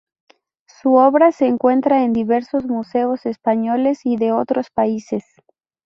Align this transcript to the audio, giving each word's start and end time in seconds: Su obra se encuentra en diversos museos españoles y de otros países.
Su 0.81 0.95
obra 0.95 1.31
se 1.31 1.45
encuentra 1.45 2.03
en 2.03 2.11
diversos 2.11 2.65
museos 2.65 3.27
españoles 3.27 3.99
y 4.03 4.17
de 4.17 4.31
otros 4.31 4.71
países. 4.71 5.23